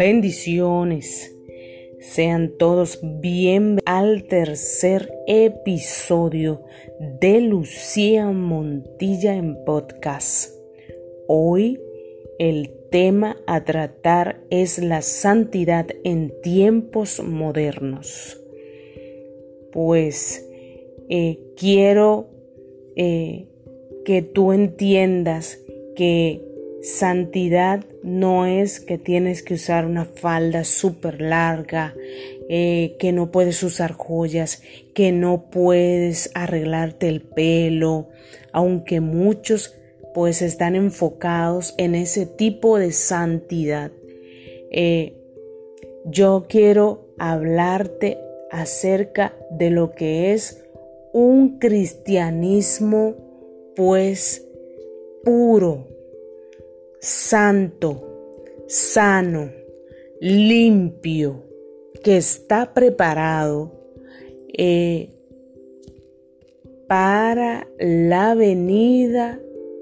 Bendiciones. 0.00 1.36
Sean 1.98 2.56
todos 2.56 3.00
bienvenidos 3.20 3.82
al 3.84 4.24
tercer 4.24 5.12
episodio 5.26 6.62
de 7.20 7.42
Lucía 7.42 8.30
Montilla 8.30 9.36
en 9.36 9.62
podcast. 9.66 10.54
Hoy 11.28 11.78
el 12.38 12.70
tema 12.90 13.36
a 13.46 13.66
tratar 13.66 14.40
es 14.48 14.78
la 14.78 15.02
santidad 15.02 15.86
en 16.02 16.32
tiempos 16.40 17.22
modernos. 17.22 18.40
Pues 19.70 20.48
eh, 21.10 21.40
quiero 21.58 22.30
eh, 22.96 23.48
que 24.06 24.22
tú 24.22 24.54
entiendas 24.54 25.58
que 25.94 26.49
Santidad 26.82 27.84
no 28.02 28.46
es 28.46 28.80
que 28.80 28.96
tienes 28.96 29.42
que 29.42 29.54
usar 29.54 29.84
una 29.84 30.06
falda 30.06 30.64
súper 30.64 31.20
larga, 31.20 31.94
eh, 32.48 32.96
que 32.98 33.12
no 33.12 33.30
puedes 33.30 33.62
usar 33.62 33.92
joyas, 33.92 34.62
que 34.94 35.12
no 35.12 35.50
puedes 35.50 36.30
arreglarte 36.34 37.08
el 37.08 37.20
pelo, 37.20 38.08
aunque 38.52 39.00
muchos 39.00 39.74
pues 40.14 40.40
están 40.40 40.74
enfocados 40.74 41.74
en 41.76 41.94
ese 41.94 42.24
tipo 42.24 42.78
de 42.78 42.92
santidad. 42.92 43.92
Eh, 44.70 45.14
yo 46.06 46.46
quiero 46.48 47.08
hablarte 47.18 48.16
acerca 48.50 49.34
de 49.50 49.68
lo 49.68 49.90
que 49.90 50.32
es 50.32 50.64
un 51.12 51.58
cristianismo 51.58 53.16
pues 53.76 54.46
puro 55.24 55.90
santo, 57.00 58.44
sano, 58.68 59.50
limpio, 60.20 61.44
que 62.04 62.18
está 62.18 62.74
preparado 62.74 63.72
eh, 64.52 65.10
para 66.86 67.66
la 67.78 68.34
venida 68.34 69.40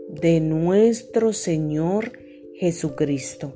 de 0.09 0.41
nuestro 0.41 1.33
Señor 1.33 2.12
Jesucristo. 2.55 3.53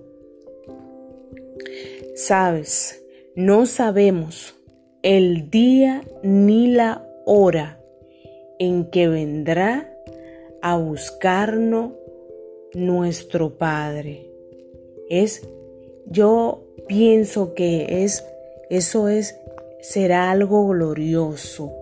Sabes, 2.14 3.02
no 3.34 3.66
sabemos 3.66 4.54
el 5.02 5.50
día 5.50 6.02
ni 6.22 6.68
la 6.68 7.06
hora 7.24 7.80
en 8.58 8.90
que 8.90 9.08
vendrá 9.08 9.92
a 10.60 10.76
buscarnos 10.76 11.92
nuestro 12.74 13.56
Padre. 13.58 14.28
Es, 15.08 15.46
yo 16.06 16.64
pienso 16.88 17.54
que 17.54 18.04
es, 18.04 18.24
eso 18.70 19.08
es, 19.08 19.36
será 19.80 20.30
algo 20.30 20.66
glorioso. 20.68 21.72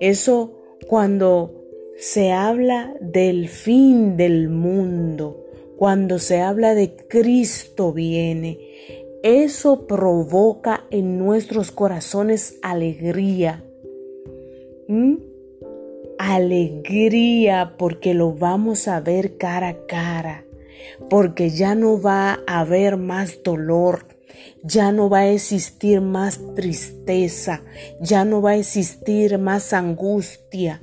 Eso 0.00 0.52
cuando 0.86 1.54
se 1.98 2.32
habla 2.32 2.94
del 3.00 3.48
fin 3.48 4.16
del 4.16 4.48
mundo, 4.48 5.44
cuando 5.76 6.18
se 6.18 6.40
habla 6.40 6.74
de 6.74 6.94
Cristo 7.08 7.92
viene, 7.92 8.58
eso 9.22 9.86
provoca 9.86 10.84
en 10.90 11.18
nuestros 11.18 11.72
corazones 11.72 12.58
alegría. 12.62 13.64
¿Mm? 14.86 15.16
Alegría 16.18 17.74
porque 17.78 18.14
lo 18.14 18.32
vamos 18.32 18.88
a 18.88 19.00
ver 19.00 19.36
cara 19.36 19.68
a 19.68 19.86
cara, 19.86 20.44
porque 21.10 21.50
ya 21.50 21.74
no 21.74 22.00
va 22.00 22.40
a 22.46 22.60
haber 22.60 22.96
más 22.96 23.42
dolor, 23.42 24.06
ya 24.62 24.92
no 24.92 25.08
va 25.08 25.20
a 25.20 25.30
existir 25.30 26.00
más 26.00 26.40
tristeza, 26.54 27.62
ya 28.00 28.24
no 28.24 28.42
va 28.42 28.52
a 28.52 28.56
existir 28.56 29.38
más 29.38 29.72
angustia, 29.72 30.82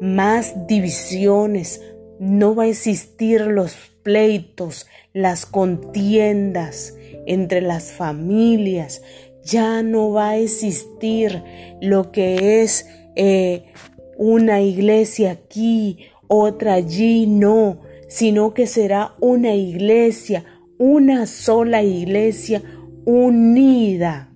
más 0.00 0.66
divisiones, 0.66 1.80
no 2.18 2.54
va 2.54 2.64
a 2.64 2.68
existir 2.68 3.42
los 3.42 3.74
pleitos, 4.02 4.86
las 5.12 5.46
contiendas 5.46 6.94
entre 7.26 7.60
las 7.60 7.92
familias, 7.92 9.02
ya 9.44 9.82
no 9.82 10.10
va 10.12 10.30
a 10.30 10.36
existir 10.36 11.42
lo 11.80 12.12
que 12.12 12.62
es 12.62 12.86
eh, 13.16 13.72
una 14.20 14.60
iglesia 14.60 15.30
aquí, 15.30 16.10
otra 16.28 16.74
allí, 16.74 17.26
no, 17.26 17.80
sino 18.06 18.52
que 18.52 18.66
será 18.66 19.14
una 19.18 19.54
iglesia, 19.54 20.44
una 20.76 21.24
sola 21.24 21.82
iglesia 21.82 22.62
unida. 23.06 24.30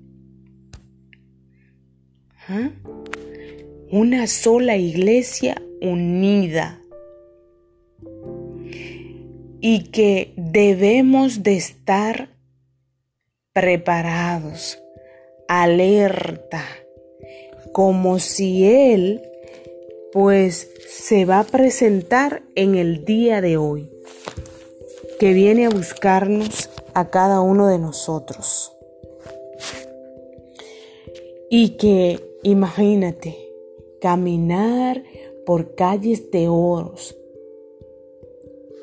¿Ah? 2.49 2.71
Una 3.91 4.27
sola 4.27 4.79
iglesia 4.79 5.61
unida. 5.83 6.81
Y 9.61 9.91
que 9.91 10.33
debemos 10.39 11.43
de 11.43 11.57
estar 11.59 12.31
preparados, 13.53 14.79
alerta, 15.47 16.65
como 17.75 18.19
si 18.19 18.65
Él 18.65 19.21
pues 20.15 20.71
se 20.89 21.25
va 21.25 21.41
a 21.41 21.45
presentar 21.45 22.45
en 22.55 22.77
el 22.77 23.05
día 23.05 23.41
de 23.41 23.57
hoy, 23.57 23.91
que 25.19 25.33
viene 25.33 25.67
a 25.67 25.71
buscarnos 25.71 26.71
a 26.95 27.11
cada 27.11 27.41
uno 27.41 27.67
de 27.67 27.81
nosotros. 27.81 28.73
Y 31.51 31.71
que, 31.79 32.25
imagínate, 32.45 33.37
caminar 34.01 35.03
por 35.45 35.75
calles 35.75 36.31
de 36.31 36.47
oros, 36.47 37.17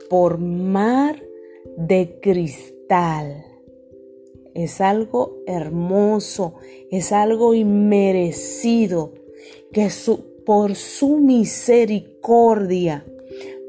por 0.09 0.37
mar 0.37 1.23
de 1.77 2.19
cristal. 2.21 3.45
Es 4.53 4.81
algo 4.81 5.37
hermoso, 5.47 6.55
es 6.91 7.13
algo 7.13 7.53
inmerecido 7.53 9.13
que 9.71 9.89
su, 9.89 10.30
por 10.51 10.75
su 10.75 11.15
misericordia, 11.19 13.05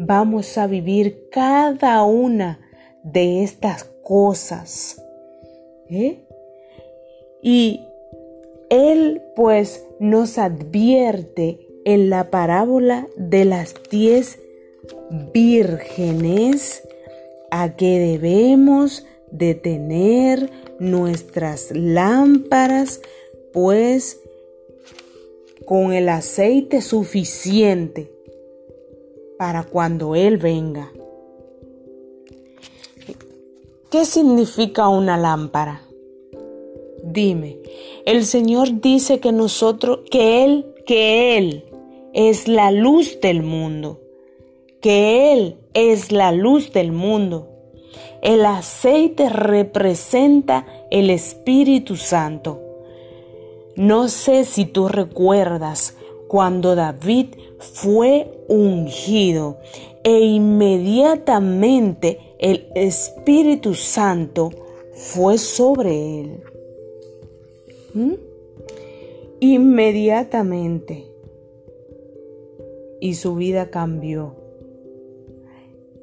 vamos 0.01 0.59
a 0.59 0.67
vivir 0.67 1.29
cada 1.31 2.03
una 2.03 2.59
de 3.05 3.45
estas 3.45 3.85
cosas. 4.03 5.01
¿eh? 5.89 6.25
Y 7.41 7.83
Él 8.69 9.23
pues 9.37 9.85
nos 10.01 10.39
advierte 10.39 11.61
en 11.85 12.11
la 12.11 12.31
parábola 12.31 13.07
de 13.17 13.45
las 13.45 13.77
diez 13.89 14.41
vírgenes 15.33 16.83
a 17.53 17.77
que 17.77 18.01
debemos 18.01 19.07
de 19.31 19.55
tener 19.55 20.51
nuestras 20.81 21.71
lámparas 21.71 23.01
pues 23.53 24.19
con 25.67 25.93
el 25.93 26.09
aceite 26.09 26.81
suficiente 26.81 28.11
para 29.39 29.65
cuando 29.65 30.15
Él 30.15 30.37
venga. 30.37 30.93
¿Qué 33.91 34.05
significa 34.05 34.89
una 34.89 35.17
lámpara? 35.17 35.83
Dime, 37.05 37.59
el 38.07 38.25
Señor 38.25 38.81
dice 38.81 39.21
que 39.21 39.33
nosotros, 39.33 40.01
que 40.11 40.45
Él, 40.45 40.67
que 40.87 41.37
Él 41.37 41.65
es 42.15 42.49
la 42.49 42.71
luz 42.71 43.21
del 43.21 43.43
mundo, 43.43 44.01
que 44.81 45.33
Él 45.33 45.57
es 45.75 46.13
la 46.13 46.33
luz 46.33 46.73
del 46.73 46.93
mundo. 46.93 47.49
El 48.23 48.45
aceite 48.45 49.29
representa 49.29 50.67
el 50.91 51.11
Espíritu 51.11 51.97
Santo. 51.97 52.61
No 53.77 54.09
sé 54.09 54.45
si 54.45 54.67
tú 54.67 54.89
recuerdas 54.89 55.97
cuando 56.29 56.75
David 56.75 57.29
fue 57.59 58.45
ungido 58.49 59.59
e 60.05 60.21
inmediatamente 60.21 62.19
el 62.39 62.67
Espíritu 62.75 63.75
Santo 63.75 64.51
fue 64.93 65.39
sobre 65.39 66.21
él. 66.21 66.43
¿Mm? 67.95 68.15
Inmediatamente. 69.41 71.07
Y 73.01 73.15
su 73.15 73.35
vida 73.37 73.71
cambió. 73.71 74.37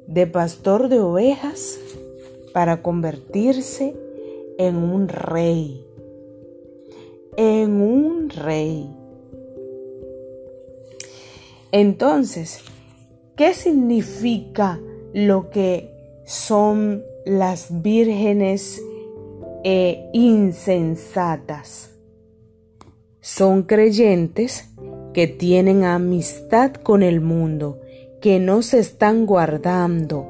De 0.06 0.26
pastor 0.26 0.88
de 0.88 0.98
ovejas 1.00 1.78
para 2.52 2.82
convertirse 2.82 3.94
en 4.58 4.76
un 4.76 5.08
rey 5.08 5.86
en 7.36 7.80
un 7.80 8.30
rey. 8.30 8.88
Entonces, 11.72 12.60
¿qué 13.36 13.54
significa 13.54 14.80
lo 15.12 15.50
que 15.50 15.90
son 16.24 17.02
las 17.24 17.82
vírgenes 17.82 18.80
e 19.64 20.08
insensatas. 20.12 21.90
Son 23.20 23.62
creyentes 23.64 24.70
que 25.12 25.26
tienen 25.26 25.84
amistad 25.84 26.72
con 26.72 27.02
el 27.02 27.20
mundo, 27.20 27.80
que 28.20 28.38
no 28.38 28.62
se 28.62 28.78
están 28.78 29.26
guardando 29.26 30.26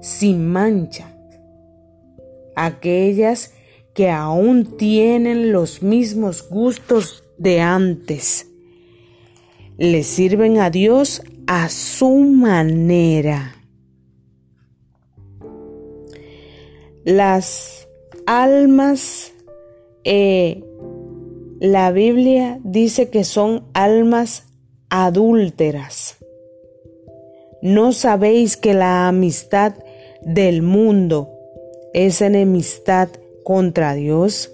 sin 0.00 0.46
mancha. 0.46 1.14
Aquellas 2.54 3.52
que 3.96 4.10
aún 4.10 4.76
tienen 4.76 5.52
los 5.52 5.82
mismos 5.82 6.46
gustos 6.50 7.24
de 7.38 7.62
antes. 7.62 8.46
Le 9.78 10.02
sirven 10.02 10.58
a 10.58 10.68
Dios 10.68 11.22
a 11.46 11.70
su 11.70 12.10
manera. 12.10 13.56
Las 17.04 17.88
almas, 18.26 19.32
eh, 20.04 20.62
la 21.58 21.90
Biblia 21.90 22.58
dice 22.64 23.08
que 23.08 23.24
son 23.24 23.64
almas 23.72 24.44
adúlteras. 24.90 26.18
¿No 27.62 27.92
sabéis 27.92 28.58
que 28.58 28.74
la 28.74 29.08
amistad 29.08 29.72
del 30.20 30.60
mundo 30.60 31.30
es 31.94 32.20
enemistad 32.20 33.08
contra 33.46 33.94
Dios? 33.94 34.50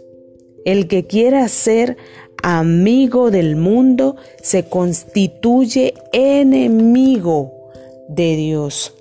El 0.67 0.87
que 0.87 1.07
quiera 1.07 1.49
ser 1.49 1.97
amigo 2.43 3.31
del 3.31 3.57
mundo 3.57 4.17
se 4.43 4.69
constituye 4.69 5.95
enemigo 6.13 7.71
de 8.11 8.37
Dios. 8.37 8.95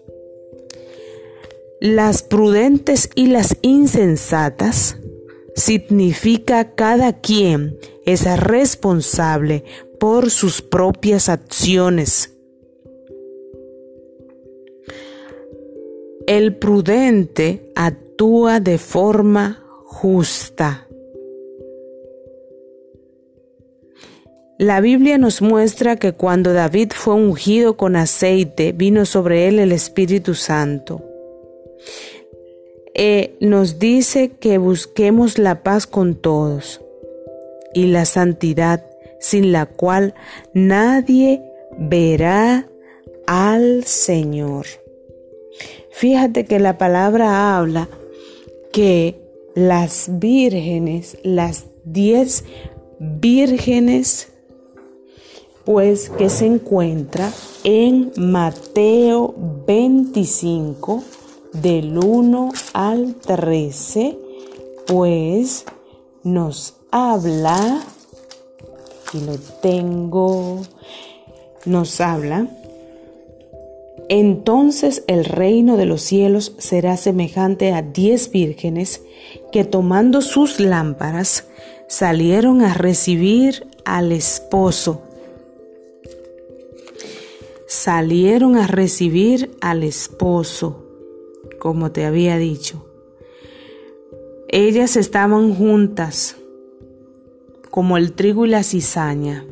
Las 1.81 2.23
prudentes 2.23 3.09
y 3.15 3.27
las 3.27 3.57
insensatas 3.63 4.95
significa 5.55 6.73
cada 6.73 7.19
quien 7.19 7.77
es 8.05 8.23
responsable 8.39 9.65
por 9.99 10.31
sus 10.31 10.61
propias 10.61 11.27
acciones. 11.27 12.37
El 16.27 16.55
prudente 16.55 17.69
actúa 17.75 18.61
de 18.61 18.77
forma 18.77 19.61
justa. 20.01 20.87
La 24.57 24.81
Biblia 24.81 25.19
nos 25.19 25.43
muestra 25.43 25.95
que 25.95 26.13
cuando 26.13 26.53
David 26.53 26.91
fue 26.95 27.13
ungido 27.13 27.77
con 27.77 27.95
aceite, 27.95 28.71
vino 28.71 29.05
sobre 29.05 29.47
él 29.47 29.59
el 29.59 29.71
Espíritu 29.71 30.33
Santo. 30.33 31.03
Eh, 32.95 33.35
nos 33.41 33.77
dice 33.77 34.29
que 34.29 34.57
busquemos 34.57 35.37
la 35.37 35.61
paz 35.61 35.85
con 35.85 36.15
todos 36.15 36.81
y 37.75 37.85
la 37.85 38.05
santidad 38.05 38.83
sin 39.19 39.51
la 39.51 39.67
cual 39.67 40.15
nadie 40.55 41.43
verá 41.77 42.67
al 43.27 43.83
Señor. 43.83 44.65
Fíjate 45.91 46.45
que 46.45 46.57
la 46.57 46.79
palabra 46.79 47.55
habla 47.55 47.87
que 48.71 49.20
las 49.55 50.09
vírgenes, 50.19 51.17
las 51.23 51.65
diez 51.83 52.43
vírgenes, 52.99 54.29
pues 55.65 56.09
que 56.09 56.29
se 56.29 56.45
encuentra 56.45 57.31
en 57.63 58.11
Mateo 58.17 59.35
25, 59.67 61.03
del 61.53 61.97
1 61.97 62.51
al 62.73 63.15
13, 63.15 64.17
pues 64.87 65.65
nos 66.23 66.75
habla, 66.91 67.81
y 69.13 69.19
lo 69.19 69.37
tengo, 69.61 70.61
nos 71.65 71.99
habla, 71.99 72.47
entonces 74.13 75.05
el 75.07 75.23
reino 75.23 75.77
de 75.77 75.85
los 75.85 76.01
cielos 76.01 76.53
será 76.57 76.97
semejante 76.97 77.71
a 77.71 77.81
diez 77.81 78.29
vírgenes 78.29 79.01
que 79.51 79.63
tomando 79.63 80.21
sus 80.21 80.59
lámparas 80.59 81.47
salieron 81.87 82.61
a 82.61 82.73
recibir 82.73 83.67
al 83.85 84.11
esposo. 84.11 85.01
Salieron 87.67 88.57
a 88.57 88.67
recibir 88.67 89.51
al 89.61 89.83
esposo 89.83 90.81
como 91.61 91.91
te 91.91 92.05
había 92.05 92.37
dicho. 92.37 92.83
Ellas 94.47 94.97
estaban 94.97 95.53
juntas, 95.53 96.35
como 97.69 97.97
el 97.97 98.13
trigo 98.13 98.45
y 98.45 98.49
la 98.49 98.63
cizaña, 98.63 99.45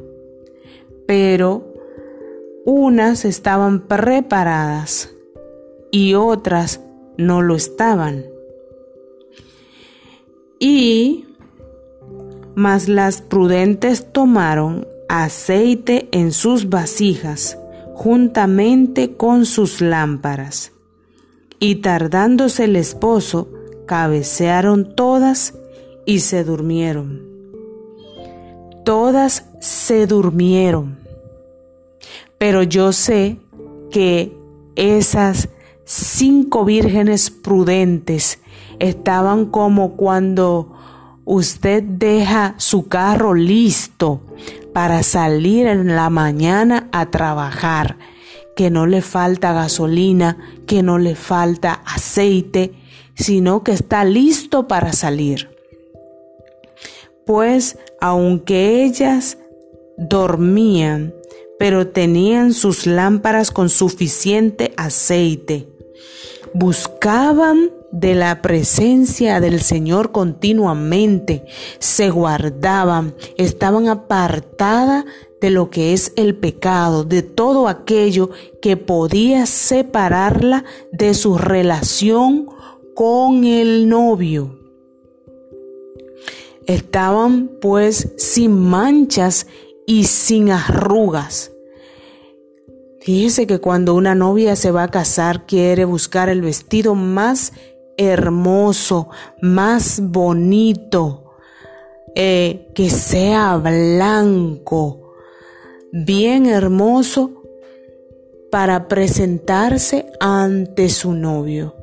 pero 1.05 1.71
unas 2.65 3.25
estaban 3.25 3.81
preparadas 3.87 5.13
y 5.91 6.15
otras 6.15 6.81
no 7.15 7.43
lo 7.43 7.55
estaban. 7.55 8.25
Y 10.59 11.25
mas 12.55 12.89
las 12.89 13.21
prudentes 13.21 14.11
tomaron 14.11 14.85
aceite 15.07 16.09
en 16.11 16.33
sus 16.33 16.69
vasijas 16.69 17.57
juntamente 17.93 19.15
con 19.17 19.45
sus 19.45 19.81
lámparas 19.81 20.71
y 21.59 21.75
tardándose 21.75 22.63
el 22.63 22.75
esposo, 22.75 23.49
cabecearon 23.85 24.95
todas 24.95 25.53
y 26.05 26.19
se 26.19 26.43
durmieron. 26.43 27.27
Todas 28.85 29.45
se 29.59 30.07
durmieron. 30.07 30.97
Pero 32.37 32.63
yo 32.63 32.93
sé 32.93 33.37
que 33.91 34.33
esas 34.75 35.49
cinco 35.83 36.63
vírgenes 36.63 37.29
prudentes 37.29 38.39
estaban 38.79 39.45
como 39.45 39.95
cuando 39.95 40.73
usted 41.25 41.83
deja 41.83 42.55
su 42.57 42.87
carro 42.87 43.35
listo 43.35 44.21
para 44.73 45.03
salir 45.03 45.67
en 45.67 45.95
la 45.95 46.09
mañana 46.09 46.89
a 46.91 47.11
trabajar 47.11 47.97
que 48.55 48.69
no 48.69 48.87
le 48.87 49.01
falta 49.01 49.53
gasolina, 49.53 50.37
que 50.65 50.83
no 50.83 50.97
le 50.97 51.15
falta 51.15 51.81
aceite, 51.85 52.73
sino 53.15 53.63
que 53.63 53.71
está 53.71 54.03
listo 54.03 54.67
para 54.67 54.91
salir. 54.91 55.49
Pues 57.25 57.77
aunque 58.01 58.83
ellas 58.83 59.37
dormían, 59.97 61.13
pero 61.57 61.87
tenían 61.87 62.53
sus 62.53 62.85
lámparas 62.85 63.51
con 63.51 63.69
suficiente 63.69 64.73
aceite, 64.75 65.69
buscaban 66.53 67.69
de 67.91 68.15
la 68.15 68.41
presencia 68.41 69.39
del 69.39 69.61
Señor 69.61 70.11
continuamente, 70.11 71.45
se 71.79 72.09
guardaban, 72.09 73.15
estaban 73.37 73.87
apartadas 73.87 75.05
de 75.41 75.49
lo 75.49 75.69
que 75.69 75.93
es 75.93 76.11
el 76.15 76.35
pecado, 76.35 77.03
de 77.03 77.21
todo 77.21 77.67
aquello 77.67 78.29
que 78.61 78.77
podía 78.77 79.45
separarla 79.45 80.65
de 80.91 81.13
su 81.13 81.37
relación 81.37 82.47
con 82.93 83.45
el 83.45 83.87
novio. 83.87 84.59
Estaban 86.67 87.49
pues 87.61 88.13
sin 88.17 88.51
manchas 88.59 89.47
y 89.87 90.03
sin 90.03 90.51
arrugas. 90.51 91.51
Fíjese 93.01 93.47
que 93.47 93.59
cuando 93.59 93.95
una 93.95 94.13
novia 94.13 94.55
se 94.55 94.69
va 94.69 94.83
a 94.83 94.91
casar 94.91 95.47
quiere 95.47 95.85
buscar 95.85 96.29
el 96.29 96.41
vestido 96.41 96.93
más 96.93 97.53
hermoso, 97.99 99.09
más 99.41 99.99
bonito, 100.01 101.33
eh, 102.15 102.71
que 102.73 102.89
sea 102.89 103.57
blanco, 103.57 105.15
bien 105.91 106.45
hermoso 106.45 107.43
para 108.49 108.87
presentarse 108.87 110.05
ante 110.21 110.87
su 110.87 111.11
novio. 111.11 111.75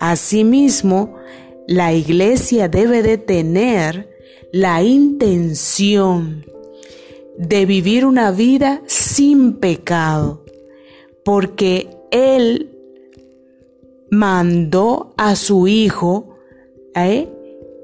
Asimismo, 0.00 1.14
la 1.68 1.92
iglesia 1.92 2.68
debe 2.68 3.02
de 3.02 3.16
tener 3.16 4.10
la 4.52 4.82
intención 4.82 6.44
de 7.38 7.64
vivir 7.64 8.04
una 8.04 8.32
vida 8.32 8.82
sin 8.86 9.54
pecado, 9.54 10.44
porque 11.24 11.90
Él 12.10 12.79
mandó 14.10 15.14
a 15.16 15.36
su 15.36 15.68
Hijo 15.68 16.36
¿eh? 16.94 17.28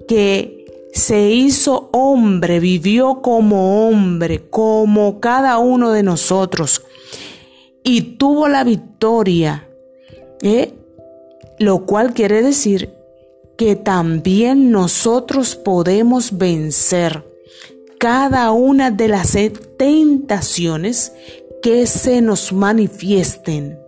que 0.08 0.56
se 0.92 1.30
hizo 1.30 1.90
hombre, 1.92 2.58
vivió 2.58 3.20
como 3.20 3.86
hombre, 3.86 4.48
como 4.48 5.20
cada 5.20 5.58
uno 5.58 5.92
de 5.92 6.02
nosotros, 6.02 6.82
y 7.82 8.16
tuvo 8.16 8.48
la 8.48 8.64
victoria, 8.64 9.68
¿eh? 10.42 10.72
lo 11.58 11.84
cual 11.84 12.14
quiere 12.14 12.42
decir 12.42 12.94
que 13.56 13.76
también 13.76 14.70
nosotros 14.70 15.54
podemos 15.54 16.36
vencer 16.36 17.24
cada 17.98 18.50
una 18.52 18.90
de 18.90 19.08
las 19.08 19.36
tentaciones 19.76 21.12
que 21.62 21.86
se 21.86 22.20
nos 22.20 22.52
manifiesten. 22.52 23.85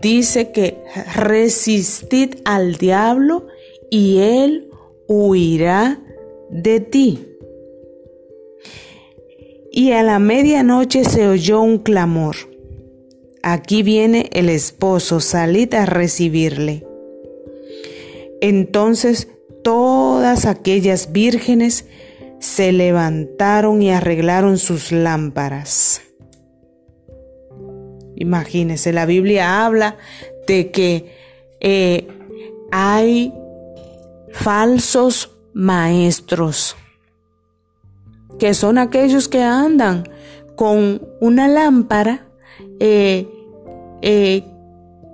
Dice 0.00 0.50
que 0.50 0.82
resistid 1.14 2.36
al 2.44 2.76
diablo 2.76 3.46
y 3.90 4.18
él 4.18 4.70
huirá 5.06 6.00
de 6.50 6.80
ti. 6.80 7.26
Y 9.70 9.92
a 9.92 10.02
la 10.02 10.18
medianoche 10.18 11.04
se 11.04 11.28
oyó 11.28 11.60
un 11.60 11.78
clamor. 11.78 12.36
Aquí 13.42 13.82
viene 13.82 14.30
el 14.32 14.48
esposo, 14.48 15.20
salid 15.20 15.74
a 15.74 15.86
recibirle. 15.86 16.86
Entonces 18.40 19.28
todas 19.62 20.46
aquellas 20.46 21.12
vírgenes 21.12 21.86
se 22.40 22.72
levantaron 22.72 23.82
y 23.82 23.90
arreglaron 23.90 24.58
sus 24.58 24.92
lámparas. 24.92 26.02
Imagínense, 28.16 28.92
la 28.92 29.06
Biblia 29.06 29.64
habla 29.64 29.96
de 30.46 30.70
que 30.70 31.14
eh, 31.60 32.06
hay 32.70 33.32
falsos 34.32 35.30
maestros, 35.52 36.76
que 38.38 38.54
son 38.54 38.78
aquellos 38.78 39.28
que 39.28 39.42
andan 39.42 40.08
con 40.56 41.02
una 41.20 41.48
lámpara 41.48 42.26
eh, 42.80 43.28
eh, 44.02 44.44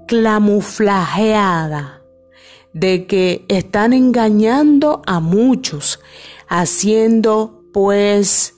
clamuflajeada, 0.06 2.02
de 2.72 3.06
que 3.06 3.44
están 3.48 3.92
engañando 3.92 5.02
a 5.06 5.20
muchos, 5.20 6.00
haciendo 6.48 7.64
pues 7.72 8.54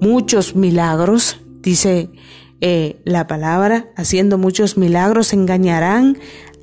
muchos 0.00 0.54
milagros, 0.54 1.38
dice 1.60 2.10
eh, 2.60 2.96
la 3.04 3.26
palabra, 3.26 3.86
haciendo 3.96 4.38
muchos 4.38 4.76
milagros, 4.78 5.32
engañarán 5.32 6.18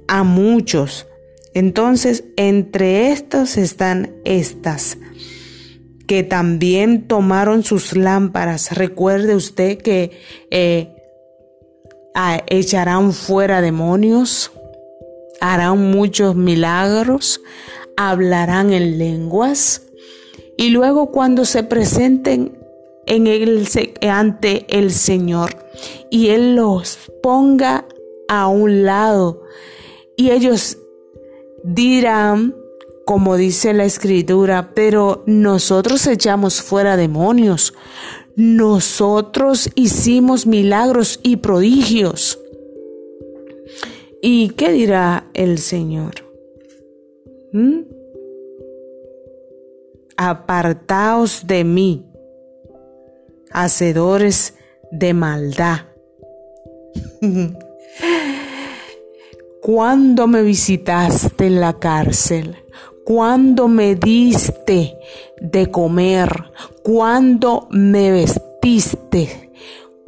a 0.08 0.24
muchos. 0.24 1.08
Entonces, 1.54 2.24
entre 2.36 3.12
estos 3.12 3.58
están 3.58 4.16
estas, 4.26 4.98
que 6.08 6.24
también 6.24 7.08
tomaron 7.08 7.64
sus 7.64 7.96
lámparas. 7.96 8.76
Recuerde 8.76 9.36
usted 9.36 9.78
que 9.78 10.20
eh, 10.50 10.90
echarán 12.48 13.14
fuera 13.14 13.62
demonios, 13.62 14.52
harán 15.42 15.92
muchos 15.92 16.36
milagros, 16.36 17.42
hablarán 17.98 18.74
en 18.74 18.98
lenguas 18.98 19.84
y 20.58 20.70
luego 20.70 21.12
cuando 21.12 21.46
se 21.46 21.64
presenten 21.64 22.63
en 23.06 23.28
el, 23.28 23.68
ante 24.10 24.66
el 24.70 24.92
Señor 24.92 25.52
y 26.10 26.30
Él 26.30 26.56
los 26.56 26.98
ponga 27.22 27.88
a 28.28 28.48
un 28.48 28.84
lado 28.84 29.44
y 30.16 30.32
ellos 30.32 30.78
dirán, 31.64 32.56
como 33.06 33.36
dice 33.36 33.74
la 33.74 33.86
escritura, 33.86 34.72
pero 34.76 35.24
nosotros 35.26 36.06
echamos 36.08 36.62
fuera 36.62 36.98
demonios, 36.98 37.74
nosotros 38.36 39.70
hicimos 39.76 40.46
milagros 40.46 41.20
y 41.24 41.38
prodigios. 41.38 42.40
¿Y 44.22 44.50
qué 44.52 44.72
dirá 44.72 45.28
el 45.34 45.60
Señor? 45.60 46.14
¿Mm? 47.52 47.82
Apartaos 50.16 51.46
de 51.46 51.64
mí, 51.64 52.06
hacedores 53.54 54.56
de 54.92 55.14
maldad. 55.14 55.82
¿Cuándo 59.62 60.28
me 60.28 60.42
visitaste 60.42 61.48
en 61.48 61.62
la 61.62 61.80
cárcel? 61.80 62.58
¿Cuándo 63.06 63.68
me 63.68 63.96
diste 63.96 64.98
de 65.40 65.72
comer? 65.72 66.52
¿Cuándo 66.84 67.68
me 67.70 68.12
vestiste? 68.12 69.52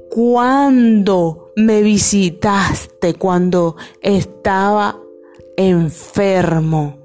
¿Cuándo 0.10 1.54
me 1.56 1.82
visitaste 1.82 3.14
cuando 3.14 3.78
estaba 4.02 5.00
enfermo? 5.56 6.98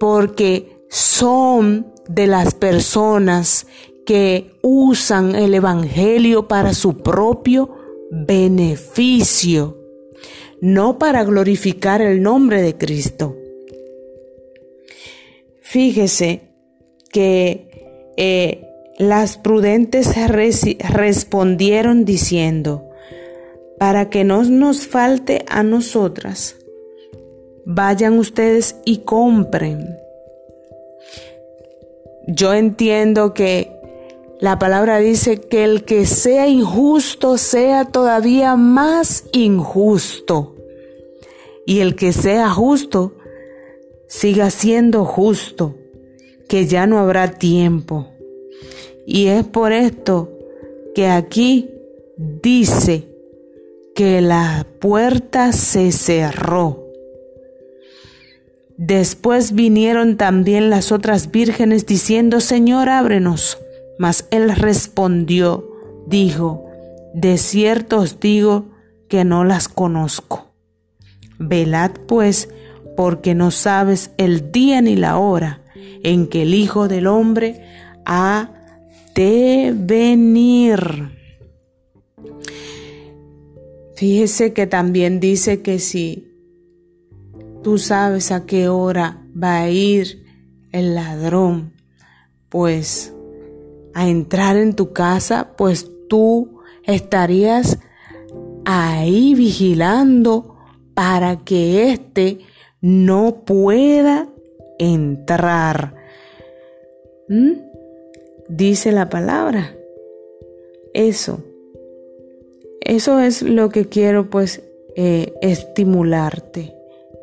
Porque 0.00 0.78
son 0.88 1.92
de 2.08 2.26
las 2.26 2.54
personas 2.54 3.66
que 4.06 4.52
usan 4.62 5.34
el 5.34 5.52
Evangelio 5.52 6.48
para 6.48 6.72
su 6.72 7.02
propio 7.02 7.70
beneficio, 8.10 9.76
no 10.60 10.98
para 10.98 11.24
glorificar 11.24 12.00
el 12.00 12.22
nombre 12.22 12.62
de 12.62 12.76
Cristo. 12.76 13.36
Fíjese 15.60 16.42
que 17.12 17.68
eh, 18.16 18.62
las 18.98 19.36
prudentes 19.36 20.14
respondieron 20.88 22.04
diciendo, 22.04 22.88
para 23.78 24.08
que 24.08 24.24
no 24.24 24.42
nos 24.44 24.86
falte 24.86 25.44
a 25.48 25.62
nosotras, 25.62 26.56
vayan 27.66 28.18
ustedes 28.18 28.76
y 28.84 28.98
compren. 28.98 29.98
Yo 32.28 32.54
entiendo 32.54 33.34
que 33.34 33.75
la 34.40 34.58
palabra 34.58 34.98
dice 34.98 35.40
que 35.40 35.64
el 35.64 35.84
que 35.84 36.04
sea 36.04 36.46
injusto 36.46 37.38
sea 37.38 37.86
todavía 37.86 38.56
más 38.56 39.24
injusto. 39.32 40.54
Y 41.64 41.80
el 41.80 41.96
que 41.96 42.12
sea 42.12 42.50
justo 42.50 43.14
siga 44.08 44.50
siendo 44.50 45.04
justo, 45.04 45.74
que 46.48 46.66
ya 46.66 46.86
no 46.86 46.98
habrá 46.98 47.32
tiempo. 47.32 48.08
Y 49.06 49.26
es 49.26 49.44
por 49.44 49.72
esto 49.72 50.30
que 50.94 51.08
aquí 51.08 51.70
dice 52.16 53.08
que 53.94 54.20
la 54.20 54.66
puerta 54.80 55.52
se 55.52 55.92
cerró. 55.92 56.84
Después 58.76 59.52
vinieron 59.52 60.18
también 60.18 60.68
las 60.68 60.92
otras 60.92 61.30
vírgenes 61.30 61.86
diciendo, 61.86 62.40
Señor, 62.40 62.90
ábrenos. 62.90 63.58
Mas 63.98 64.26
él 64.30 64.54
respondió, 64.54 65.70
dijo, 66.06 66.64
de 67.14 67.38
cierto 67.38 68.00
os 68.00 68.20
digo 68.20 68.66
que 69.08 69.24
no 69.24 69.44
las 69.44 69.68
conozco. 69.68 70.52
Velad 71.38 71.92
pues, 72.06 72.48
porque 72.96 73.34
no 73.34 73.50
sabes 73.50 74.10
el 74.16 74.52
día 74.52 74.80
ni 74.80 74.96
la 74.96 75.18
hora 75.18 75.62
en 76.02 76.26
que 76.26 76.42
el 76.42 76.54
Hijo 76.54 76.88
del 76.88 77.06
Hombre 77.06 77.62
ha 78.04 78.50
de 79.14 79.72
venir. 79.74 81.16
Fíjese 83.96 84.52
que 84.52 84.66
también 84.66 85.20
dice 85.20 85.62
que 85.62 85.78
si 85.78 86.28
tú 87.62 87.78
sabes 87.78 88.30
a 88.30 88.44
qué 88.44 88.68
hora 88.68 89.22
va 89.34 89.60
a 89.60 89.70
ir 89.70 90.24
el 90.70 90.94
ladrón, 90.94 91.72
pues 92.50 93.15
a 93.96 94.10
entrar 94.10 94.58
en 94.58 94.74
tu 94.74 94.92
casa, 94.92 95.52
pues 95.56 95.90
tú 96.06 96.60
estarías 96.84 97.78
ahí 98.66 99.34
vigilando 99.34 100.54
para 100.92 101.38
que 101.38 101.92
éste 101.92 102.40
no 102.82 103.44
pueda 103.46 104.28
entrar. 104.78 105.94
¿Mm? 107.30 107.52
Dice 108.50 108.92
la 108.92 109.08
palabra. 109.08 109.74
Eso. 110.92 111.42
Eso 112.82 113.18
es 113.20 113.40
lo 113.40 113.70
que 113.70 113.88
quiero 113.88 114.28
pues 114.28 114.62
eh, 114.94 115.32
estimularte 115.40 116.74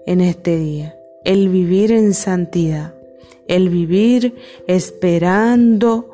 en 0.08 0.22
este 0.22 0.58
día. 0.58 0.98
El 1.24 1.50
vivir 1.50 1.92
en 1.92 2.16
santidad. 2.16 2.96
El 3.48 3.70
vivir 3.70 4.34
esperando 4.66 6.13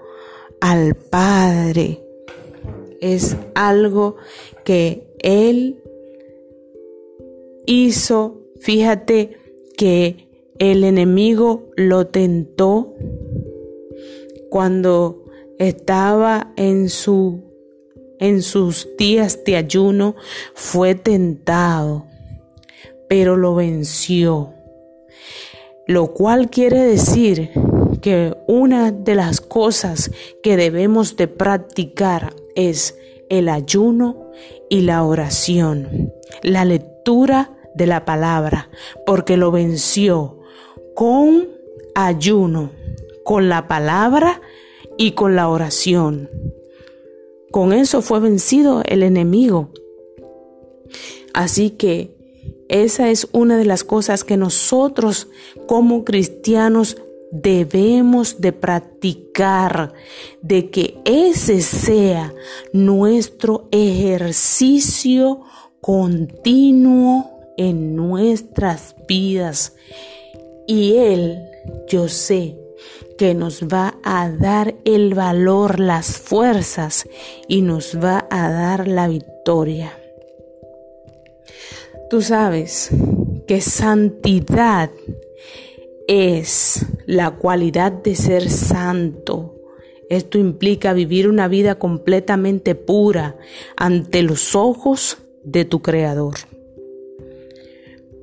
al 0.62 0.96
Padre. 0.96 2.02
Es 3.02 3.36
algo 3.56 4.18
que 4.64 5.08
Él 5.20 5.82
hizo. 7.66 8.42
Fíjate 8.60 9.38
que 9.78 10.28
el 10.60 10.84
enemigo 10.84 11.70
lo 11.76 12.08
tentó 12.08 12.94
cuando 14.50 15.26
estaba 15.58 16.54
en 16.58 16.90
su 16.90 17.50
en 18.20 18.42
sus 18.42 18.88
días 18.98 19.46
de 19.46 19.56
ayuno 19.56 20.16
fue 20.54 20.94
tentado, 20.94 22.06
pero 23.08 23.38
lo 23.38 23.56
venció. 23.56 24.54
lo 25.88 26.14
cual 26.14 26.52
quiere 26.52 26.84
decir 26.84 27.50
que 28.02 28.36
una 28.48 28.92
de 28.92 29.16
las 29.16 29.42
cosas 29.42 30.12
que 30.42 30.58
debemos 30.58 31.18
de 31.18 31.28
practicar 31.28 32.34
es 32.56 32.98
el 33.30 33.50
ayuno 33.50 34.32
y 34.70 34.82
la 34.82 35.04
oración, 35.04 36.14
la 36.42 36.66
lectura 36.66 37.58
de 37.76 37.88
la 37.88 38.06
palabra, 38.06 38.70
porque 39.06 39.38
lo 39.38 39.52
venció 39.52 40.40
con 40.96 41.48
ayuno, 41.96 42.72
con 43.24 43.50
la 43.50 43.68
palabra 43.68 44.42
y 44.98 45.12
con 45.12 45.36
la 45.36 45.50
oración. 45.50 46.30
Con 47.52 47.74
eso 47.74 48.02
fue 48.02 48.20
vencido 48.20 48.84
el 48.86 49.04
enemigo. 49.04 49.70
Así 51.34 51.72
que 51.72 52.16
esa 52.68 53.10
es 53.10 53.28
una 53.32 53.58
de 53.58 53.66
las 53.66 53.84
cosas 53.84 54.24
que 54.24 54.38
nosotros 54.38 55.28
como 55.68 56.06
cristianos 56.06 56.98
debemos 57.32 58.42
de 58.42 58.52
practicar, 58.52 59.94
de 60.42 60.70
que 60.70 61.00
ese 61.06 61.62
sea 61.62 62.34
nuestro 62.74 63.68
ejercicio 63.72 65.42
continuo 65.82 67.40
en 67.58 67.96
nuestras 67.96 68.96
vidas. 69.08 69.74
Y 70.68 70.98
Él, 70.98 71.40
yo 71.88 72.08
sé, 72.08 72.58
que 73.18 73.34
nos 73.34 73.64
va 73.64 73.96
a 74.02 74.30
dar 74.30 74.76
el 74.86 75.14
valor, 75.14 75.80
las 75.80 76.18
fuerzas 76.18 77.06
y 77.50 77.62
nos 77.62 77.98
va 78.02 78.26
a 78.30 78.50
dar 78.50 78.88
la 78.88 79.10
victoria. 79.10 79.92
Tú 82.10 82.22
sabes 82.22 82.90
que 83.46 83.60
santidad 83.60 84.90
es 86.10 86.88
la 87.06 87.30
cualidad 87.36 87.92
de 87.92 88.16
ser 88.16 88.50
santo. 88.50 89.56
Esto 90.10 90.40
implica 90.40 90.92
vivir 90.92 91.30
una 91.30 91.48
vida 91.48 91.76
completamente 91.76 92.74
pura 92.74 93.38
ante 93.78 94.24
los 94.24 94.56
ojos 94.56 95.20
de 95.44 95.66
tu 95.66 95.84
Creador. 95.84 96.34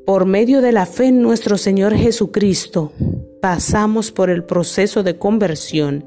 Por 0.04 0.26
medio 0.26 0.62
de 0.62 0.72
la 0.72 0.84
fe 0.84 1.06
en 1.06 1.22
nuestro 1.22 1.58
Señor 1.58 1.94
Jesucristo, 1.94 2.90
pasamos 3.40 4.10
por 4.10 4.30
el 4.30 4.42
proceso 4.42 5.04
de 5.04 5.16
conversión 5.16 6.06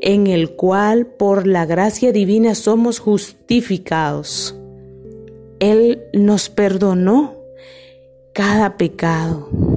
en 0.00 0.26
el 0.26 0.56
cual 0.56 1.06
por 1.06 1.46
la 1.46 1.64
gracia 1.64 2.10
divina 2.10 2.56
somos 2.56 2.98
justificados. 2.98 4.56
Él 5.60 6.02
nos 6.12 6.48
perdonó 6.48 7.36
cada 8.32 8.76
pecado 8.76 9.73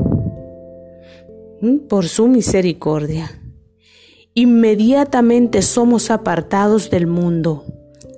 por 1.90 2.08
su 2.08 2.28
misericordia. 2.28 3.32
Inmediatamente 4.34 5.62
somos 5.62 6.12
apartados 6.12 6.90
del 6.90 7.08
mundo 7.08 7.66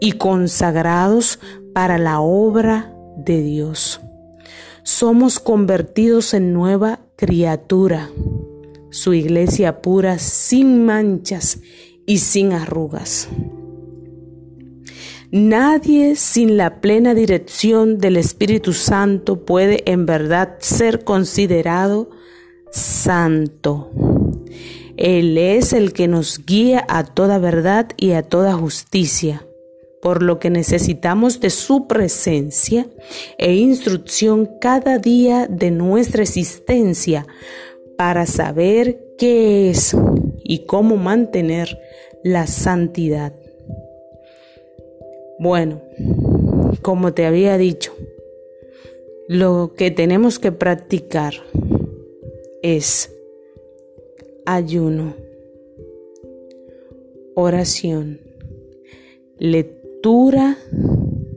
y 0.01 0.13
consagrados 0.13 1.39
para 1.73 1.97
la 1.97 2.19
obra 2.19 2.93
de 3.17 3.41
Dios. 3.41 4.01
Somos 4.83 5.39
convertidos 5.39 6.33
en 6.33 6.51
nueva 6.51 6.99
criatura, 7.15 8.09
su 8.89 9.13
iglesia 9.13 9.81
pura, 9.81 10.19
sin 10.19 10.85
manchas 10.85 11.59
y 12.05 12.17
sin 12.17 12.53
arrugas. 12.53 13.29
Nadie 15.31 16.15
sin 16.15 16.57
la 16.57 16.81
plena 16.81 17.13
dirección 17.13 17.99
del 17.99 18.17
Espíritu 18.17 18.73
Santo 18.73 19.45
puede 19.45 19.83
en 19.85 20.07
verdad 20.07 20.57
ser 20.59 21.03
considerado 21.03 22.09
santo. 22.71 23.89
Él 24.97 25.37
es 25.37 25.73
el 25.73 25.93
que 25.93 26.07
nos 26.07 26.45
guía 26.45 26.85
a 26.89 27.05
toda 27.05 27.37
verdad 27.39 27.87
y 27.95 28.11
a 28.11 28.23
toda 28.23 28.53
justicia, 28.53 29.45
por 30.01 30.21
lo 30.21 30.39
que 30.39 30.49
necesitamos 30.49 31.39
de 31.39 31.49
su 31.49 31.87
presencia 31.87 32.85
e 33.37 33.53
instrucción 33.55 34.49
cada 34.59 34.97
día 34.97 35.47
de 35.47 35.71
nuestra 35.71 36.23
existencia 36.23 37.25
para 37.97 38.25
saber 38.25 38.99
qué 39.17 39.69
es 39.69 39.95
y 40.43 40.65
cómo 40.65 40.97
mantener 40.97 41.79
la 42.23 42.47
santidad. 42.47 43.33
Bueno, 45.39 45.81
como 46.81 47.13
te 47.13 47.25
había 47.25 47.57
dicho, 47.57 47.93
lo 49.29 49.73
que 49.77 49.91
tenemos 49.91 50.39
que 50.39 50.51
practicar 50.51 51.35
es 52.61 53.11
ayuno, 54.45 55.15
oración, 57.35 58.19
lectura 59.37 60.57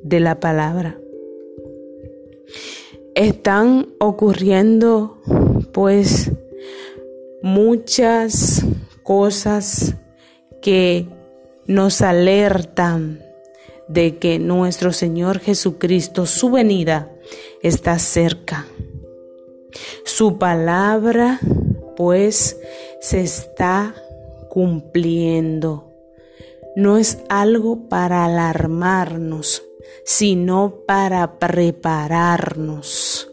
de 0.03 0.21
la 0.21 0.41
palabra. 0.41 0.99
Están 3.15 3.89
ocurriendo 4.01 5.19
pues 5.73 6.31
muchas 7.43 8.65
cosas 9.03 9.95
que 10.61 11.07
nos 11.67 12.03
alertan 12.03 13.21
de 13.89 14.17
que 14.17 14.39
nuestro 14.39 14.93
Señor 14.93 15.39
Jesucristo, 15.39 16.27
su 16.27 16.51
venida, 16.51 17.11
está 17.63 17.99
cerca. 17.99 18.67
Su 20.05 20.39
palabra 20.39 21.41
pues 21.97 22.59
se 23.01 23.21
está 23.21 23.95
cumpliendo. 24.49 25.91
No 26.75 26.97
es 26.97 27.19
algo 27.29 27.89
para 27.89 28.25
alarmarnos, 28.25 29.63
sino 30.05 30.83
para 30.87 31.39
prepararnos. 31.39 33.29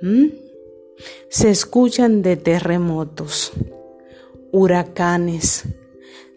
¿Mm? 0.00 0.26
Se 1.28 1.50
escuchan 1.50 2.22
de 2.22 2.36
terremotos, 2.36 3.52
huracanes, 4.52 5.64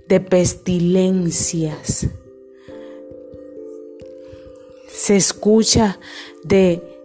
de 0.07 0.19
pestilencias. 0.19 2.07
Se 4.87 5.15
escucha 5.15 5.99
de 6.43 6.96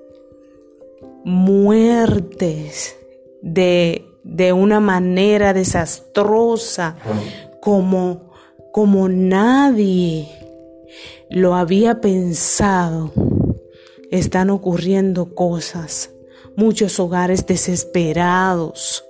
muertes 1.25 2.97
de, 3.41 4.07
de 4.25 4.53
una 4.53 4.81
manera 4.81 5.53
desastrosa 5.53 6.97
como, 7.61 8.33
como 8.73 9.09
nadie 9.09 10.29
lo 11.31 11.55
había 11.55 12.01
pensado. 12.01 13.13
Están 14.11 14.51
ocurriendo 14.51 15.35
cosas, 15.35 16.11
muchos 16.55 17.01
hogares 17.01 17.47
desesperados 17.47 19.05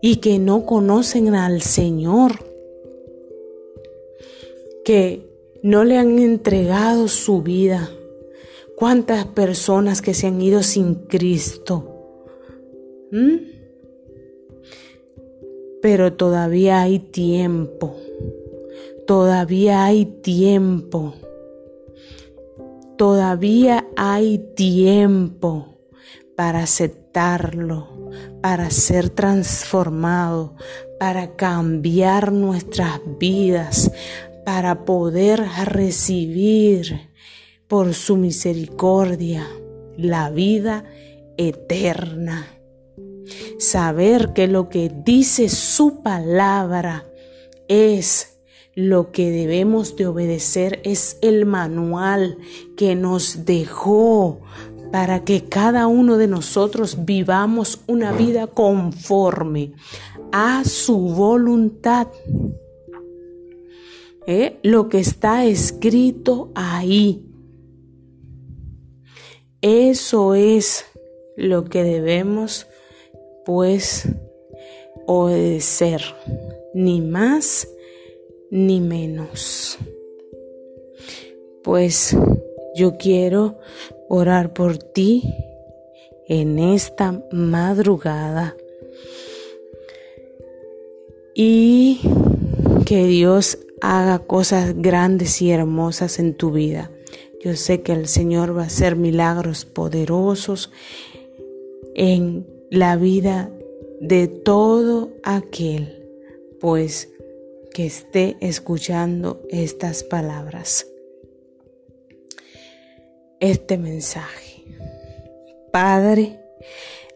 y 0.00 0.16
que 0.16 0.38
no 0.38 0.66
conocen 0.66 1.34
al 1.34 1.62
Señor, 1.62 2.44
que 4.84 5.28
no 5.62 5.84
le 5.84 5.98
han 5.98 6.18
entregado 6.20 7.08
su 7.08 7.42
vida 7.42 7.90
¿Cuántas 8.80 9.26
personas 9.26 10.00
que 10.00 10.14
se 10.14 10.28
han 10.28 10.40
ido 10.40 10.62
sin 10.62 10.94
Cristo? 10.94 12.16
¿Mm? 13.12 13.36
Pero 15.82 16.14
todavía 16.14 16.80
hay 16.80 16.98
tiempo. 16.98 17.94
Todavía 19.06 19.84
hay 19.84 20.06
tiempo. 20.06 21.12
Todavía 22.96 23.86
hay 23.98 24.38
tiempo 24.56 25.76
para 26.34 26.62
aceptarlo, 26.62 27.86
para 28.40 28.70
ser 28.70 29.10
transformado, 29.10 30.54
para 30.98 31.36
cambiar 31.36 32.32
nuestras 32.32 32.98
vidas, 33.18 33.92
para 34.46 34.86
poder 34.86 35.44
recibir 35.66 37.09
por 37.70 37.94
su 37.94 38.16
misericordia 38.16 39.46
la 39.96 40.28
vida 40.28 40.84
eterna. 41.36 42.48
Saber 43.60 44.32
que 44.32 44.48
lo 44.48 44.68
que 44.68 44.90
dice 45.04 45.48
su 45.48 46.02
palabra 46.02 47.06
es 47.68 48.40
lo 48.74 49.12
que 49.12 49.30
debemos 49.30 49.94
de 49.94 50.08
obedecer, 50.08 50.80
es 50.82 51.16
el 51.22 51.46
manual 51.46 52.38
que 52.76 52.96
nos 52.96 53.44
dejó 53.44 54.40
para 54.90 55.22
que 55.22 55.44
cada 55.44 55.86
uno 55.86 56.16
de 56.16 56.26
nosotros 56.26 57.04
vivamos 57.04 57.82
una 57.86 58.10
vida 58.10 58.48
conforme 58.48 59.74
a 60.32 60.64
su 60.64 60.98
voluntad. 60.98 62.08
¿Eh? 64.26 64.58
Lo 64.64 64.88
que 64.88 64.98
está 64.98 65.44
escrito 65.44 66.50
ahí 66.56 67.29
eso 69.62 70.34
es 70.34 70.86
lo 71.36 71.64
que 71.64 71.82
debemos 71.82 72.66
pues 73.44 74.08
obedecer, 75.06 76.02
ni 76.74 77.00
más 77.00 77.68
ni 78.50 78.80
menos. 78.80 79.78
Pues 81.62 82.16
yo 82.74 82.96
quiero 82.96 83.58
orar 84.08 84.52
por 84.52 84.78
ti 84.78 85.34
en 86.26 86.58
esta 86.58 87.22
madrugada 87.32 88.56
y 91.34 92.00
que 92.86 93.06
Dios 93.06 93.58
haga 93.80 94.20
cosas 94.20 94.74
grandes 94.76 95.42
y 95.42 95.50
hermosas 95.50 96.18
en 96.18 96.34
tu 96.34 96.52
vida. 96.52 96.90
Yo 97.42 97.56
sé 97.56 97.80
que 97.80 97.92
el 97.92 98.06
Señor 98.06 98.56
va 98.56 98.64
a 98.64 98.66
hacer 98.66 98.96
milagros 98.96 99.64
poderosos 99.64 100.70
en 101.94 102.46
la 102.70 102.96
vida 102.96 103.50
de 103.98 104.28
todo 104.28 105.10
aquel, 105.22 106.06
pues, 106.60 107.08
que 107.72 107.86
esté 107.86 108.36
escuchando 108.40 109.40
estas 109.48 110.04
palabras, 110.04 110.86
este 113.40 113.78
mensaje. 113.78 114.64
Padre, 115.72 116.40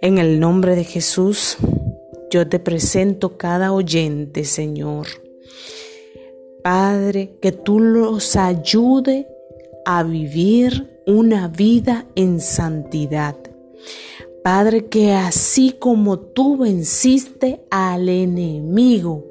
en 0.00 0.16
el 0.16 0.40
nombre 0.40 0.74
de 0.74 0.84
Jesús, 0.84 1.58
yo 2.30 2.48
te 2.48 2.58
presento 2.58 3.37
cada 3.37 3.72
oyente, 3.72 4.44
Señor. 4.44 5.06
Padre, 6.62 7.37
que 7.42 7.52
tú 7.52 7.78
los 7.78 8.37
ayude 8.37 9.28
a 9.85 10.03
vivir 10.03 11.01
una 11.07 11.49
vida 11.49 12.07
en 12.14 12.40
santidad. 12.40 13.37
Padre, 14.42 14.87
que 14.87 15.12
así 15.12 15.73
como 15.79 16.18
tú 16.18 16.59
venciste 16.59 17.64
al 17.70 18.09
enemigo, 18.09 19.25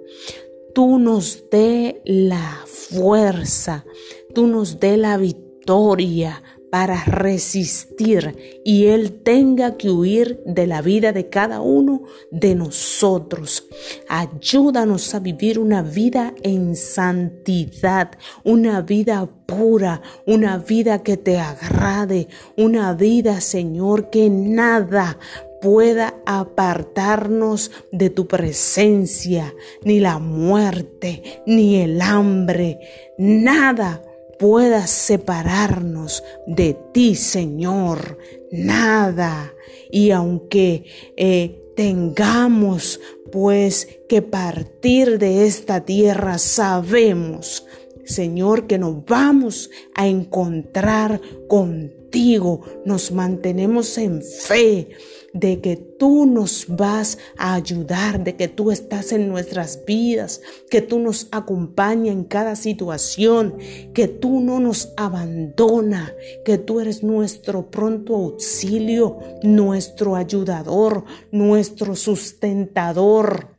tú 0.73 0.97
nos 0.97 1.49
dé 1.51 2.01
la 2.05 2.63
fuerza, 2.65 3.85
tú 4.33 4.47
nos 4.47 4.79
dé 4.79 4.97
la 4.97 5.17
victoria 5.17 6.41
para 6.73 7.03
resistir 7.03 8.35
y 8.65 8.87
Él 8.87 9.21
tenga 9.21 9.77
que 9.77 9.91
huir 9.91 10.41
de 10.43 10.65
la 10.65 10.81
vida 10.81 11.11
de 11.11 11.29
cada 11.29 11.61
uno 11.61 12.01
de 12.31 12.55
nosotros. 12.55 13.67
Ayúdanos 14.09 15.13
a 15.13 15.19
vivir 15.19 15.59
una 15.59 15.83
vida 15.83 16.33
en 16.41 16.75
santidad, 16.75 18.13
una 18.43 18.81
vida 18.81 19.29
pura, 19.45 20.01
una 20.25 20.57
vida 20.57 21.03
que 21.03 21.15
te 21.15 21.37
agrade, 21.37 22.27
una 22.57 22.95
vida, 22.95 23.39
Señor, 23.39 24.09
que 24.09 24.31
nada 24.31 25.19
pueda 25.61 26.15
apartarnos 26.25 27.69
de 27.91 28.09
tu 28.09 28.27
presencia, 28.27 29.53
ni 29.83 29.99
la 29.99 30.17
muerte, 30.17 31.43
ni 31.45 31.83
el 31.83 32.01
hambre, 32.01 32.79
nada 33.19 34.01
pueda 34.43 34.87
separarnos 34.87 36.21
de 36.45 36.77
ti, 36.91 37.15
Señor. 37.15 38.17
Nada. 38.51 39.53
Y 39.89 40.11
aunque 40.11 40.83
eh, 41.15 41.63
tengamos 41.77 42.99
pues 43.31 43.87
que 44.09 44.21
partir 44.21 45.17
de 45.17 45.45
esta 45.45 45.85
tierra, 45.85 46.39
sabemos, 46.39 47.65
Señor, 48.03 48.67
que 48.67 48.77
nos 48.77 49.05
vamos 49.05 49.69
a 49.95 50.07
encontrar 50.07 51.21
contigo. 51.47 52.65
Nos 52.85 53.13
mantenemos 53.13 53.97
en 53.97 54.21
fe 54.21 54.89
de 55.33 55.61
que 55.61 55.75
tú 55.75 56.25
nos 56.25 56.65
vas 56.67 57.17
a 57.37 57.55
ayudar, 57.55 58.23
de 58.23 58.35
que 58.35 58.47
tú 58.47 58.71
estás 58.71 59.11
en 59.11 59.27
nuestras 59.27 59.83
vidas, 59.85 60.41
que 60.69 60.81
tú 60.81 60.99
nos 60.99 61.27
acompañas 61.31 62.15
en 62.15 62.23
cada 62.23 62.55
situación, 62.55 63.57
que 63.93 64.07
tú 64.07 64.39
no 64.39 64.59
nos 64.59 64.93
abandona, 64.95 66.13
que 66.45 66.57
tú 66.57 66.79
eres 66.79 67.03
nuestro 67.03 67.71
pronto 67.71 68.15
auxilio, 68.15 69.19
nuestro 69.41 70.15
ayudador, 70.15 71.03
nuestro 71.31 71.95
sustentador 71.95 73.53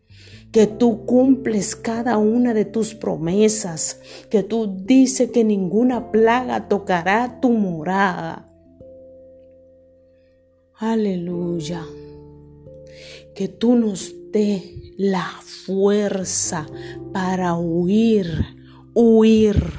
que 0.55 0.69
tú 0.69 1.05
cumples 1.05 1.75
cada 1.75 2.17
una 2.17 2.55
de 2.55 2.65
tus 2.65 2.95
promesas, 2.95 3.99
que 4.31 4.45
tú 4.45 4.73
dices 4.85 5.33
que 5.33 5.43
ninguna 5.43 6.13
plaga 6.13 6.69
tocará 6.69 7.41
tu 7.41 7.51
morada, 7.51 8.54
Aleluya. 10.77 11.87
Que 13.35 13.47
tú 13.47 13.77
nos 13.77 14.13
dé 14.33 14.93
la 14.97 15.31
fuerza 15.67 16.67
para 17.13 17.55
huir, 17.55 18.27
huir 18.93 19.73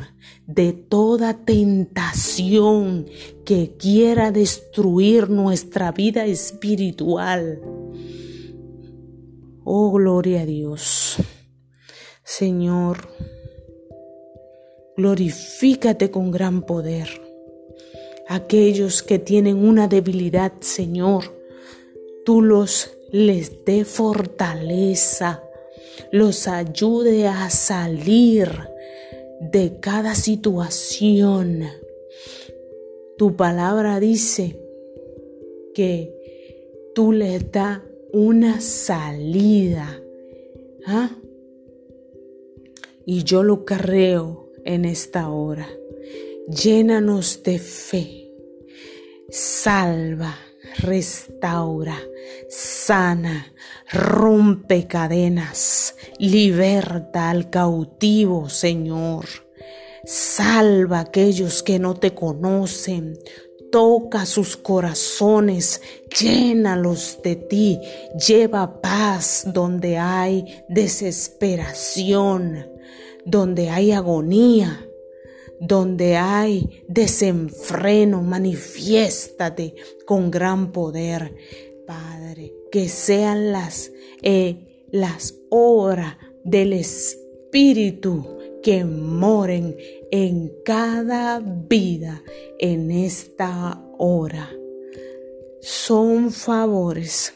de 0.48 0.72
toda 0.72 1.46
tentación 1.46 3.08
que 3.44 3.76
quiera 3.78 4.32
destruir 4.32 5.30
nuestra 5.30 5.92
vida 5.92 6.26
espiritual. 6.26 7.62
Oh, 9.66 9.92
gloria 9.92 10.42
a 10.42 10.46
Dios. 10.46 11.18
Señor, 12.24 13.10
glorifícate 14.96 16.10
con 16.10 16.32
gran 16.32 16.62
poder 16.62 17.25
aquellos 18.28 19.04
que 19.04 19.20
tienen 19.20 19.58
una 19.58 19.88
debilidad, 19.88 20.54
Señor, 20.60 21.36
tú 22.26 22.42
los 22.42 22.92
les 23.12 23.64
dé 23.66 23.86
fortaleza, 23.86 25.44
los 26.12 26.48
ayude 26.48 27.28
a 27.28 27.50
salir 27.50 28.50
de 29.40 29.80
cada 29.80 30.16
situación. 30.16 31.64
Tu 33.18 33.36
palabra 33.36 34.00
dice 34.00 34.60
que 35.74 36.14
tú 36.94 37.12
les 37.12 37.52
das 37.52 37.82
una 38.12 38.60
salida. 38.60 40.02
¿ah? 40.86 41.12
Y 43.06 43.24
yo 43.24 43.44
lo 43.44 43.66
carreo 43.66 44.50
en 44.64 44.86
esta 44.86 45.30
hora. 45.30 45.68
Llénanos 46.48 47.42
de 47.42 47.58
fe. 47.58 48.32
Salva, 49.32 50.38
restaura, 50.78 51.98
sana, 52.50 53.52
rompe 53.92 54.86
cadenas, 54.86 55.96
liberta 56.20 57.32
al 57.32 57.50
cautivo, 57.50 58.48
Señor. 58.48 59.26
Salva 60.06 61.00
a 61.00 61.02
aquellos 61.02 61.64
que 61.64 61.80
no 61.80 61.96
te 61.96 62.14
conocen. 62.14 63.18
Toca 63.72 64.28
sus 64.28 64.56
corazones, 64.56 65.82
llénalos 66.16 67.18
de 67.24 67.38
ti, 67.38 67.80
lleva 68.28 68.82
paz 68.82 69.48
donde 69.48 69.98
hay 69.98 70.64
desesperación, 70.70 72.68
donde 73.26 73.72
hay 73.72 73.92
agonía 73.92 74.85
donde 75.60 76.18
hay 76.18 76.84
desenfreno, 76.88 78.22
manifiéstate 78.22 79.76
con 80.06 80.32
gran 80.32 80.72
poder, 80.72 81.36
Padre. 81.86 82.54
Que 82.72 82.90
sean 82.90 83.52
las, 83.52 83.92
eh, 84.22 84.86
las 84.92 85.36
obras 85.50 86.18
del 86.44 86.74
Espíritu 86.74 88.38
que 88.62 88.84
moren 88.84 89.78
en 90.12 90.52
cada 90.66 91.40
vida 91.40 92.22
en 92.60 92.92
esta 92.92 93.82
hora. 93.98 94.50
Son 95.62 96.32
favores 96.32 97.34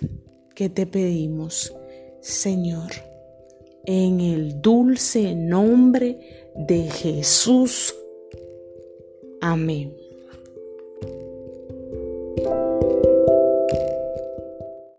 que 0.55 0.69
te 0.69 0.85
pedimos, 0.85 1.73
Señor, 2.19 2.91
en 3.85 4.19
el 4.19 4.61
dulce 4.61 5.35
nombre 5.35 6.49
de 6.55 6.89
Jesús 6.89 7.95
Amém. 9.41 9.98